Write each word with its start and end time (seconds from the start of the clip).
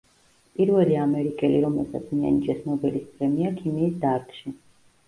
პირველი 0.61 0.97
ამერიკელი, 1.01 1.59
რომელსაც 1.67 2.09
მიანიჭეს 2.17 2.67
ნობელის 2.71 3.07
პრემია 3.15 3.57
ქიმიის 3.63 3.99
დარგში. 4.09 4.61